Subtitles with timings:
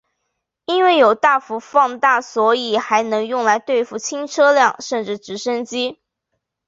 [0.65, 5.99] 因为有大幅放大所以还能用来对付轻车辆甚至直升机。